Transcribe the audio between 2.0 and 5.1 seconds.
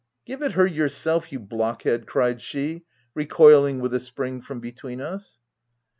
cried she, recoiling with a spring from between